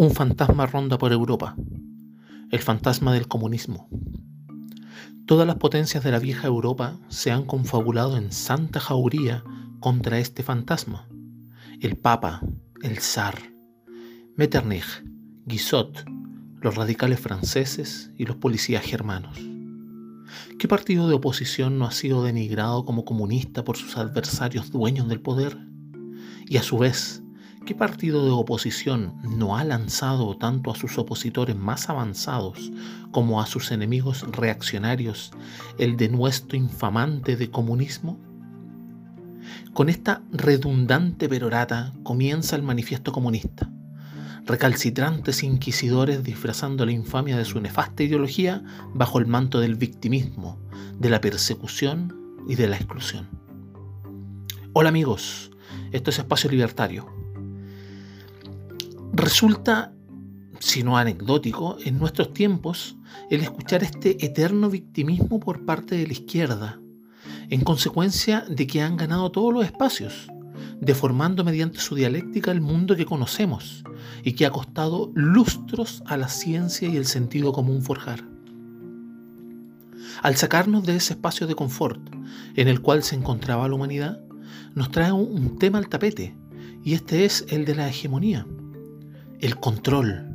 [0.00, 1.54] Un fantasma ronda por Europa,
[2.50, 3.90] el fantasma del comunismo.
[5.26, 9.44] Todas las potencias de la vieja Europa se han confabulado en santa jauría
[9.78, 11.06] contra este fantasma.
[11.82, 12.40] El Papa,
[12.80, 13.52] el Zar,
[14.36, 15.04] Metternich,
[15.44, 16.06] Guizot,
[16.62, 19.38] los radicales franceses y los policías germanos.
[20.58, 25.20] ¿Qué partido de oposición no ha sido denigrado como comunista por sus adversarios dueños del
[25.20, 25.58] poder?
[26.46, 27.22] Y a su vez,
[27.70, 32.72] ¿qué partido de oposición no ha lanzado tanto a sus opositores más avanzados
[33.12, 35.30] como a sus enemigos reaccionarios
[35.78, 38.18] el denuesto infamante de comunismo?
[39.72, 43.70] Con esta redundante perorata comienza el manifiesto comunista
[44.46, 50.58] recalcitrantes inquisidores disfrazando la infamia de su nefasta ideología bajo el manto del victimismo,
[50.98, 53.28] de la persecución y de la exclusión.
[54.72, 55.52] Hola amigos,
[55.92, 57.19] esto es Espacio Libertario.
[59.12, 59.92] Resulta,
[60.60, 62.96] si no anecdótico, en nuestros tiempos
[63.28, 66.80] el escuchar este eterno victimismo por parte de la izquierda,
[67.48, 70.28] en consecuencia de que han ganado todos los espacios,
[70.80, 73.82] deformando mediante su dialéctica el mundo que conocemos
[74.22, 78.24] y que ha costado lustros a la ciencia y el sentido común forjar.
[80.22, 82.00] Al sacarnos de ese espacio de confort
[82.54, 84.20] en el cual se encontraba la humanidad,
[84.74, 86.36] nos trae un tema al tapete,
[86.84, 88.46] y este es el de la hegemonía,
[89.40, 90.34] el control,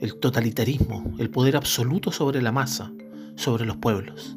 [0.00, 2.92] el totalitarismo, el poder absoluto sobre la masa,
[3.36, 4.36] sobre los pueblos.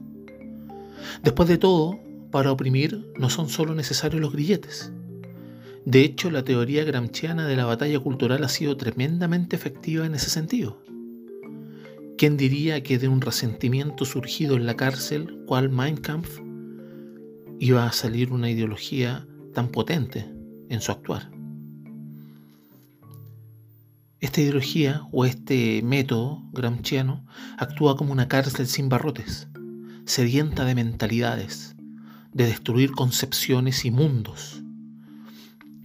[1.24, 2.00] Después de todo,
[2.32, 4.92] para oprimir no son solo necesarios los grilletes,
[5.86, 10.30] de hecho, la teoría gramsciana de la batalla cultural ha sido tremendamente efectiva en ese
[10.30, 10.82] sentido.
[12.18, 16.40] ¿Quién diría que de un resentimiento surgido en la cárcel, cual Mein Kampf,
[17.60, 20.26] iba a salir una ideología tan potente
[20.70, 21.33] en su actuar?
[24.24, 27.26] Esta ideología o este método gramsciano
[27.58, 29.50] actúa como una cárcel sin barrotes,
[30.06, 31.76] sedienta de mentalidades,
[32.32, 34.64] de destruir concepciones y mundos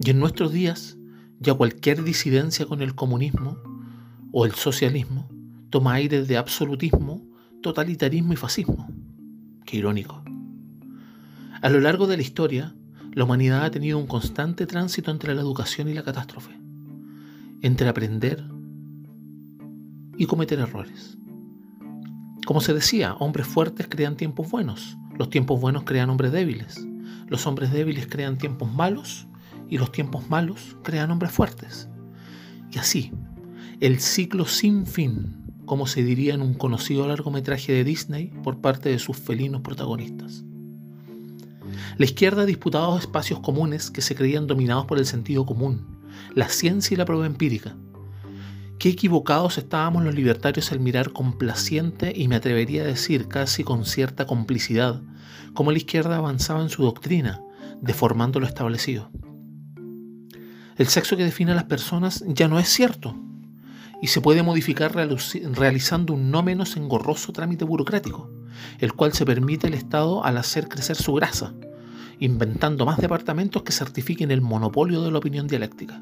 [0.01, 0.97] y en nuestros días,
[1.39, 3.57] ya cualquier disidencia con el comunismo
[4.31, 5.29] o el socialismo
[5.69, 7.21] toma aires de absolutismo,
[7.61, 8.87] totalitarismo y fascismo.
[9.65, 10.23] Qué irónico.
[11.61, 12.73] A lo largo de la historia,
[13.11, 16.58] la humanidad ha tenido un constante tránsito entre la educación y la catástrofe,
[17.61, 18.43] entre aprender
[20.17, 21.17] y cometer errores.
[22.45, 26.85] Como se decía, hombres fuertes crean tiempos buenos, los tiempos buenos crean hombres débiles,
[27.27, 29.27] los hombres débiles crean tiempos malos
[29.69, 31.89] y los tiempos malos crean hombres fuertes.
[32.71, 33.11] Y así,
[33.79, 38.89] el ciclo sin fin, como se diría en un conocido largometraje de Disney por parte
[38.89, 40.43] de sus felinos protagonistas.
[41.97, 45.98] La izquierda ha disputado espacios comunes que se creían dominados por el sentido común,
[46.35, 47.75] la ciencia y la prueba empírica.
[48.79, 53.85] Qué equivocados estábamos los libertarios al mirar complaciente y me atrevería a decir casi con
[53.85, 55.01] cierta complicidad
[55.53, 57.41] cómo la izquierda avanzaba en su doctrina,
[57.81, 59.11] deformando lo establecido.
[60.77, 63.15] El sexo que define a las personas ya no es cierto
[64.01, 68.31] y se puede modificar realizando un no menos engorroso trámite burocrático,
[68.79, 71.53] el cual se permite el Estado al hacer crecer su grasa,
[72.19, 76.01] inventando más departamentos que certifiquen el monopolio de la opinión dialéctica.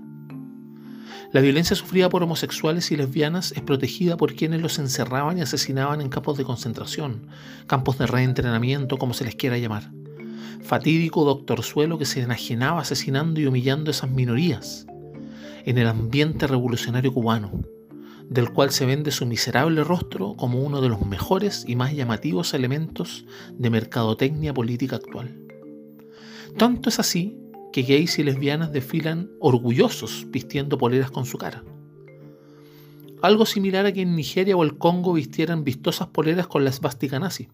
[1.31, 6.01] La violencia sufrida por homosexuales y lesbianas es protegida por quienes los encerraban y asesinaban
[6.01, 7.27] en campos de concentración,
[7.67, 9.91] campos de reentrenamiento, como se les quiera llamar
[10.67, 14.85] fatídico doctor Suelo que se enajenaba asesinando y humillando a esas minorías
[15.65, 17.51] en el ambiente revolucionario cubano,
[18.29, 22.53] del cual se vende su miserable rostro como uno de los mejores y más llamativos
[22.53, 25.46] elementos de mercadotecnia política actual.
[26.57, 27.37] Tanto es así
[27.71, 31.63] que gays y lesbianas desfilan orgullosos vistiendo poleras con su cara.
[33.21, 37.19] Algo similar a que en Nigeria o el Congo vistieran vistosas poleras con la esvástica
[37.19, 37.49] nazi.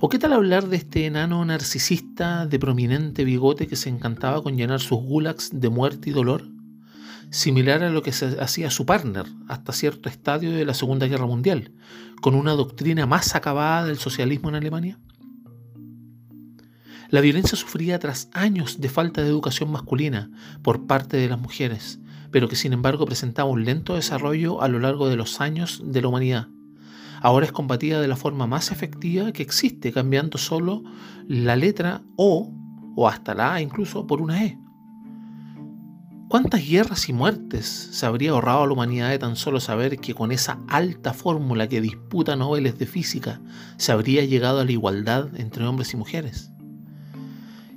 [0.00, 4.56] ¿O qué tal hablar de este enano narcisista de prominente bigote que se encantaba con
[4.56, 6.48] llenar sus gulags de muerte y dolor?
[7.30, 11.26] Similar a lo que se hacía su partner hasta cierto estadio de la Segunda Guerra
[11.26, 11.72] Mundial,
[12.20, 14.98] con una doctrina más acabada del socialismo en Alemania.
[17.14, 20.32] La violencia sufría tras años de falta de educación masculina
[20.62, 22.00] por parte de las mujeres,
[22.32, 26.02] pero que sin embargo presentaba un lento desarrollo a lo largo de los años de
[26.02, 26.48] la humanidad
[27.24, 30.82] ahora es combatida de la forma más efectiva que existe, cambiando solo
[31.26, 32.52] la letra O,
[32.96, 34.58] o hasta la A incluso, por una E.
[36.28, 40.14] ¿Cuántas guerras y muertes se habría ahorrado a la humanidad de tan solo saber que
[40.14, 43.40] con esa alta fórmula que disputa noveles de física
[43.78, 46.53] se habría llegado a la igualdad entre hombres y mujeres?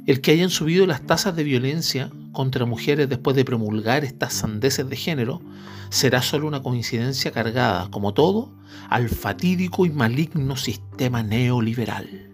[0.07, 4.89] El que hayan subido las tasas de violencia contra mujeres después de promulgar estas sandeces
[4.89, 5.41] de género
[5.89, 8.53] será solo una coincidencia cargada, como todo,
[8.89, 12.31] al fatídico y maligno sistema neoliberal,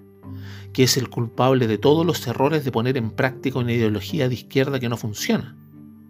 [0.71, 4.35] que es el culpable de todos los errores de poner en práctica una ideología de
[4.35, 5.57] izquierda que no funciona.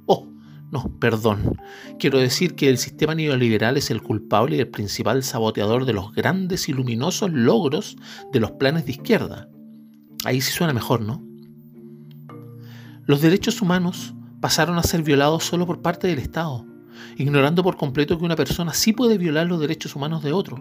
[0.06, 0.28] Oh,
[0.70, 1.58] no, perdón.
[1.98, 6.14] Quiero decir que el sistema neoliberal es el culpable y el principal saboteador de los
[6.14, 7.96] grandes y luminosos logros
[8.34, 9.48] de los planes de izquierda.
[10.26, 11.33] Ahí sí suena mejor, ¿no?
[13.06, 16.66] Los derechos humanos pasaron a ser violados solo por parte del Estado,
[17.18, 20.58] ignorando por completo que una persona sí puede violar los derechos humanos de otro.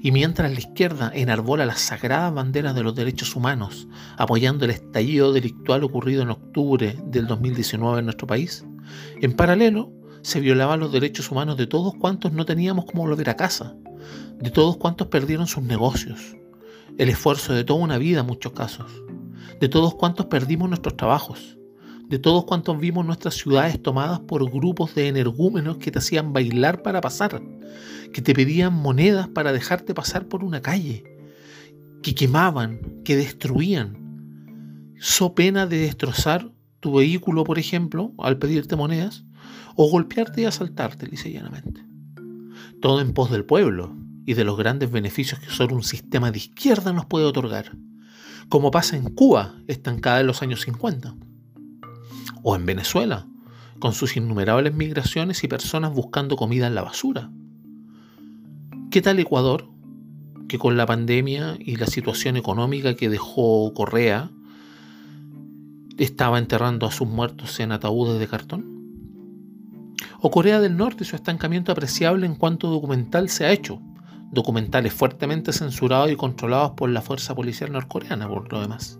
[0.00, 5.32] Y mientras la izquierda enarbola las sagradas banderas de los derechos humanos, apoyando el estallido
[5.32, 8.64] delictual ocurrido en octubre del 2019 en nuestro país,
[9.20, 9.92] en paralelo
[10.22, 13.74] se violaban los derechos humanos de todos cuantos no teníamos cómo volver a casa,
[14.38, 16.36] de todos cuantos perdieron sus negocios,
[16.98, 18.92] el esfuerzo de toda una vida en muchos casos,
[19.58, 21.58] de todos cuantos perdimos nuestros trabajos,
[22.08, 26.82] de todos cuantos vimos nuestras ciudades tomadas por grupos de energúmenos que te hacían bailar
[26.82, 27.42] para pasar,
[28.12, 31.04] que te pedían monedas para dejarte pasar por una calle,
[32.02, 39.24] que quemaban, que destruían, so pena de destrozar tu vehículo, por ejemplo, al pedirte monedas,
[39.74, 41.84] o golpearte y asaltarte, lisa llanamente.
[42.80, 43.96] Todo en pos del pueblo
[44.26, 47.76] y de los grandes beneficios que solo un sistema de izquierda nos puede otorgar,
[48.50, 51.14] como pasa en Cuba, estancada en los años 50
[52.44, 53.26] o en Venezuela,
[53.80, 57.30] con sus innumerables migraciones y personas buscando comida en la basura.
[58.90, 59.66] ¿Qué tal Ecuador,
[60.46, 64.30] que con la pandemia y la situación económica que dejó Correa,
[65.96, 69.94] estaba enterrando a sus muertos en ataúdes de cartón?
[70.20, 73.80] ¿O Corea del Norte y su estancamiento apreciable en cuanto documental se ha hecho?
[74.30, 78.98] Documentales fuertemente censurados y controlados por la fuerza policial norcoreana, por lo demás.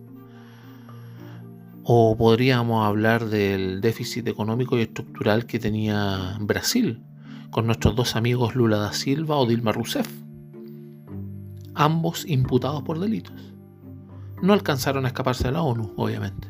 [1.87, 7.03] O podríamos hablar del déficit económico y estructural que tenía Brasil
[7.51, 10.09] con nuestros dos amigos Lula da Silva o Dilma Rousseff,
[11.75, 13.35] ambos imputados por delitos.
[14.43, 16.49] No alcanzaron a escaparse de la ONU, obviamente.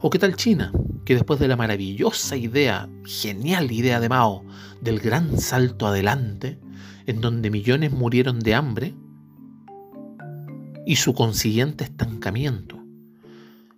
[0.00, 0.72] ¿O qué tal China,
[1.04, 4.42] que después de la maravillosa idea, genial idea de Mao,
[4.80, 6.58] del gran salto adelante,
[7.04, 8.94] en donde millones murieron de hambre,
[10.86, 12.81] y su consiguiente estancamiento,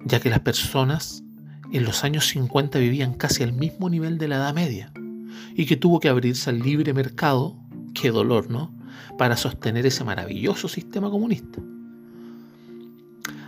[0.04, 1.22] ya que las personas
[1.72, 4.92] en los años 50 vivían casi al mismo nivel de la Edad Media
[5.54, 7.56] y que tuvo que abrirse al libre mercado,
[7.94, 8.74] qué dolor, ¿no?,
[9.18, 11.60] para sostener ese maravilloso sistema comunista.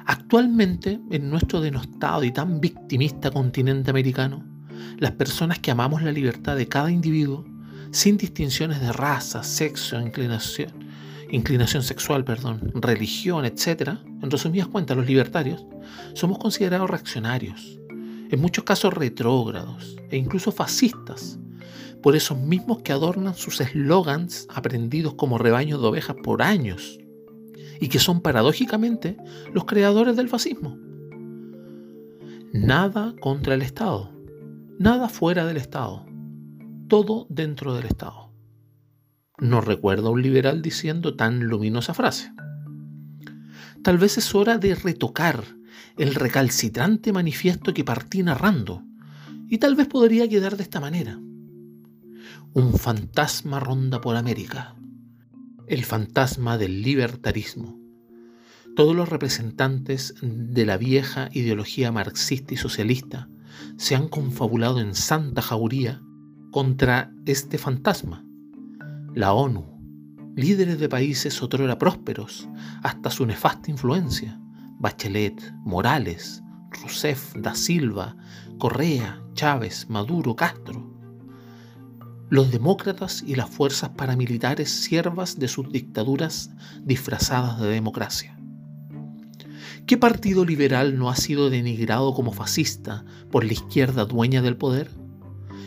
[0.06, 4.44] Actualmente, en nuestro denostado y tan victimista continente americano,
[4.98, 7.44] las personas que amamos la libertad de cada individuo,
[7.90, 10.85] sin distinciones de raza, sexo, inclinación,
[11.30, 15.64] inclinación sexual, perdón, religión, etc., en resumidas cuentas, los libertarios,
[16.14, 17.78] somos considerados reaccionarios,
[18.30, 21.38] en muchos casos retrógrados e incluso fascistas,
[22.02, 26.98] por esos mismos que adornan sus eslogans aprendidos como rebaños de ovejas por años,
[27.80, 29.16] y que son paradójicamente
[29.52, 30.78] los creadores del fascismo.
[32.52, 34.12] Nada contra el Estado,
[34.78, 36.06] nada fuera del Estado,
[36.88, 38.25] todo dentro del Estado.
[39.38, 42.32] No recuerda un liberal diciendo tan luminosa frase.
[43.82, 45.44] Tal vez es hora de retocar
[45.98, 48.82] el recalcitrante manifiesto que partí narrando,
[49.48, 51.20] y tal vez podría quedar de esta manera.
[52.54, 54.74] Un fantasma ronda por América,
[55.66, 57.78] el fantasma del libertarismo.
[58.74, 63.28] Todos los representantes de la vieja ideología marxista y socialista
[63.76, 66.00] se han confabulado en santa jauría
[66.50, 68.25] contra este fantasma
[69.16, 69.64] la ONU,
[70.36, 72.46] líderes de países otrora prósperos,
[72.82, 74.38] hasta su nefasta influencia,
[74.78, 78.14] Bachelet, Morales, Rousseff, Da Silva,
[78.58, 80.94] Correa, Chávez, Maduro, Castro,
[82.28, 86.50] los demócratas y las fuerzas paramilitares siervas de sus dictaduras
[86.82, 88.38] disfrazadas de democracia.
[89.86, 94.90] ¿Qué partido liberal no ha sido denigrado como fascista por la izquierda dueña del poder?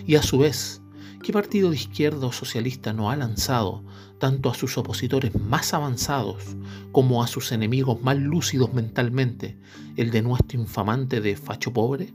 [0.05, 0.83] Y a su vez,
[1.23, 3.83] ¿Qué partido de izquierda o socialista no ha lanzado
[4.19, 6.55] tanto a sus opositores más avanzados
[6.91, 9.59] como a sus enemigos más lúcidos mentalmente
[9.97, 12.13] el de nuestro infamante de facho pobre?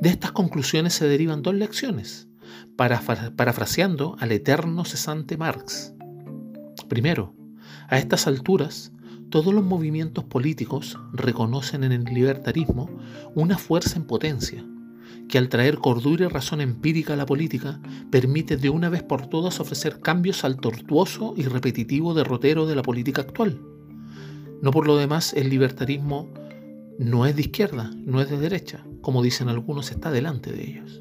[0.00, 2.28] De estas conclusiones se derivan dos lecciones,
[2.76, 5.94] parafraseando al eterno cesante Marx.
[6.88, 7.34] Primero,
[7.88, 8.92] a estas alturas,
[9.30, 12.90] todos los movimientos políticos reconocen en el libertarismo
[13.34, 14.64] una fuerza en potencia,
[15.30, 19.28] que al traer cordura y razón empírica a la política, permite de una vez por
[19.28, 23.60] todas ofrecer cambios al tortuoso y repetitivo derrotero de la política actual.
[24.60, 26.28] No por lo demás, el libertarismo
[26.98, 31.00] no es de izquierda, no es de derecha, como dicen algunos, está delante de ellos.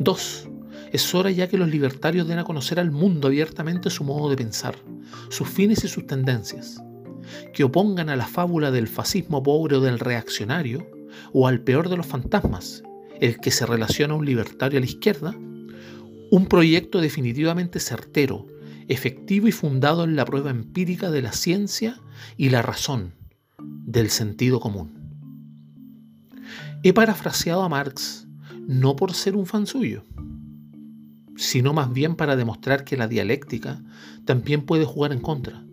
[0.00, 0.48] 2.
[0.92, 4.36] Es hora ya que los libertarios den a conocer al mundo abiertamente su modo de
[4.36, 4.74] pensar,
[5.30, 6.82] sus fines y sus tendencias,
[7.54, 10.90] que opongan a la fábula del fascismo pobre o del reaccionario,
[11.32, 12.82] o al peor de los fantasmas,
[13.20, 15.34] el que se relaciona a un libertario a la izquierda,
[16.30, 18.46] un proyecto definitivamente certero,
[18.88, 22.00] efectivo y fundado en la prueba empírica de la ciencia
[22.36, 23.14] y la razón,
[23.58, 24.96] del sentido común.
[26.82, 28.26] He parafraseado a Marx
[28.66, 30.04] no por ser un fan suyo,
[31.36, 33.82] sino más bien para demostrar que la dialéctica
[34.24, 35.65] también puede jugar en contra,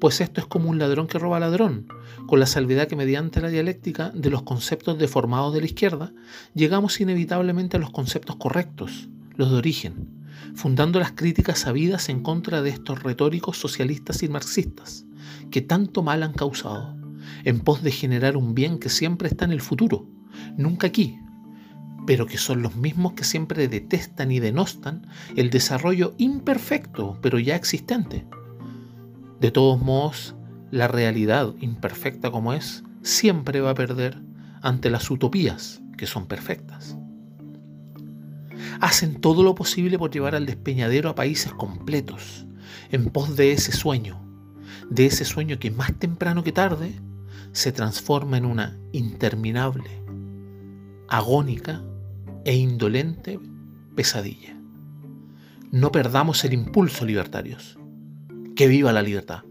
[0.00, 1.86] pues esto es como un ladrón que roba ladrón,
[2.26, 6.12] con la salvedad que mediante la dialéctica de los conceptos deformados de la izquierda,
[6.54, 10.08] llegamos inevitablemente a los conceptos correctos, los de origen,
[10.54, 15.04] fundando las críticas sabidas en contra de estos retóricos socialistas y marxistas,
[15.50, 16.96] que tanto mal han causado,
[17.44, 20.06] en pos de generar un bien que siempre está en el futuro,
[20.56, 21.18] nunca aquí,
[22.06, 27.54] pero que son los mismos que siempre detestan y denostan el desarrollo imperfecto, pero ya
[27.54, 28.26] existente.
[29.40, 30.34] De todos modos,
[30.70, 34.18] la realidad, imperfecta como es, siempre va a perder
[34.60, 36.96] ante las utopías que son perfectas.
[38.80, 42.46] Hacen todo lo posible por llevar al despeñadero a países completos,
[42.90, 44.20] en pos de ese sueño,
[44.90, 47.00] de ese sueño que más temprano que tarde
[47.52, 49.90] se transforma en una interminable,
[51.08, 51.82] agónica
[52.44, 53.40] e indolente
[53.96, 54.54] pesadilla.
[55.72, 57.79] No perdamos el impulso, libertarios.
[58.60, 59.49] Que viva la libertad.